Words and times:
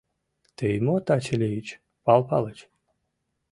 —Тый 0.57 0.75
мо 0.85 0.95
таче 1.05 1.35
лийыч, 1.41 1.67
Пал 2.05 2.21
Палыч? 2.29 2.59